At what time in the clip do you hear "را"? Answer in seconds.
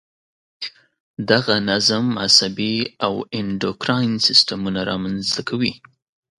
4.89-4.95